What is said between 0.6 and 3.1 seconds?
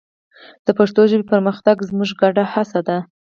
د پښتو ژبې پرمختګ زموږ ګډه هڅه ده.